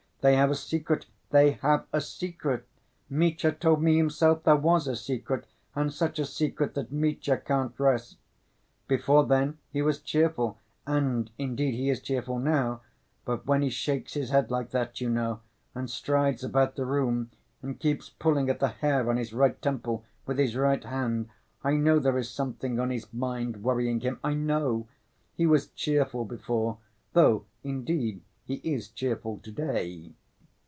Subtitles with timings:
[0.23, 2.67] "They have a secret, they have a secret!
[3.09, 7.73] Mitya told me himself there was a secret, and such a secret that Mitya can't
[7.79, 8.17] rest.
[8.87, 14.51] Before then, he was cheerful—and, indeed, he is cheerful now—but when he shakes his head
[14.51, 15.39] like that, you know,
[15.73, 17.31] and strides about the room
[17.63, 21.29] and keeps pulling at the hair on his right temple with his right hand,
[21.63, 24.19] I know there is something on his mind worrying him....
[24.23, 24.87] I know!
[25.33, 26.77] He was cheerful before,
[27.13, 30.11] though, indeed, he is cheerful to‐day."